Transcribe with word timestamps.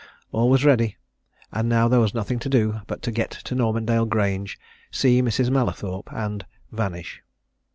All 0.31 0.49
was 0.49 0.65
ready 0.65 0.97
and 1.53 1.69
now 1.69 1.87
there 1.87 1.99
was 1.99 2.15
nothing 2.15 2.39
to 2.39 2.49
do 2.49 2.81
but 2.87 3.03
to 3.03 3.11
get 3.11 3.29
to 3.29 3.53
Normandale 3.53 4.07
Grange, 4.07 4.57
see 4.89 5.21
Mrs. 5.21 5.51
Mallathorpe, 5.51 6.11
and 6.11 6.43
vanish. 6.71 7.21